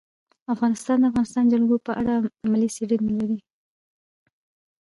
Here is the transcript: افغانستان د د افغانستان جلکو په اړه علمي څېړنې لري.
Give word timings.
افغانستان 0.53 0.97
د 0.99 1.01
د 1.01 1.05
افغانستان 1.09 1.45
جلکو 1.53 1.75
په 1.87 1.91
اړه 1.99 2.13
علمي 2.41 2.69
څېړنې 2.75 3.13
لري. 3.19 3.39